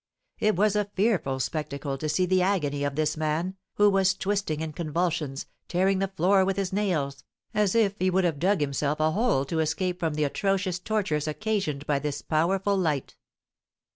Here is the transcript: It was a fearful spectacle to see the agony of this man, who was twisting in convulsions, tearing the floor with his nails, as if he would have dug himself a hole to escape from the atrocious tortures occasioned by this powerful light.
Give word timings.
It 0.39 0.55
was 0.55 0.75
a 0.75 0.89
fearful 0.95 1.39
spectacle 1.39 1.95
to 1.99 2.09
see 2.09 2.25
the 2.25 2.41
agony 2.41 2.83
of 2.83 2.95
this 2.95 3.15
man, 3.15 3.55
who 3.75 3.87
was 3.87 4.15
twisting 4.15 4.59
in 4.61 4.73
convulsions, 4.73 5.45
tearing 5.67 5.99
the 5.99 6.07
floor 6.07 6.43
with 6.43 6.57
his 6.57 6.73
nails, 6.73 7.23
as 7.53 7.75
if 7.75 7.93
he 7.99 8.09
would 8.09 8.23
have 8.23 8.39
dug 8.39 8.61
himself 8.61 8.99
a 8.99 9.11
hole 9.11 9.45
to 9.45 9.59
escape 9.59 9.99
from 9.99 10.15
the 10.15 10.23
atrocious 10.23 10.79
tortures 10.79 11.27
occasioned 11.27 11.85
by 11.85 11.99
this 11.99 12.23
powerful 12.23 12.75
light. 12.75 13.15